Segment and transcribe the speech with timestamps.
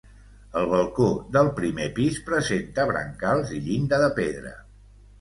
[0.61, 4.61] El balcó del primer pis presenta brancals i llinda de pedra.